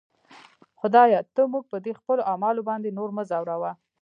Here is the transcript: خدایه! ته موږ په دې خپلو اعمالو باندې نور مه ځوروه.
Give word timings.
خدایه! 0.79 1.19
ته 1.35 1.41
موږ 1.51 1.63
په 1.71 1.77
دې 1.85 1.91
خپلو 1.99 2.21
اعمالو 2.31 2.67
باندې 2.69 2.95
نور 2.97 3.09
مه 3.15 3.23
ځوروه. 3.29 3.71